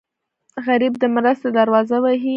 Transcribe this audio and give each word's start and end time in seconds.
غریب 0.65 0.93
د 1.01 1.03
مرستې 1.15 1.49
دروازه 1.57 1.97
وهي 2.03 2.29